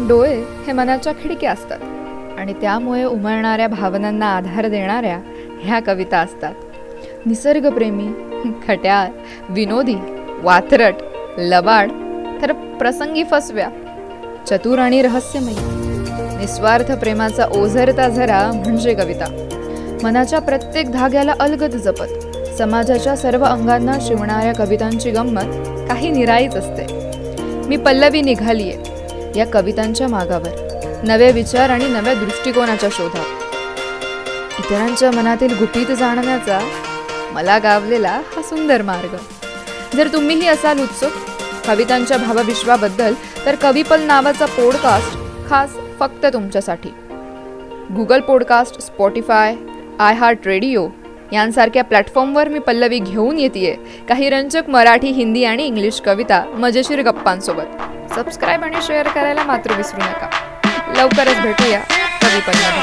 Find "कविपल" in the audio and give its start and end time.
43.54-44.02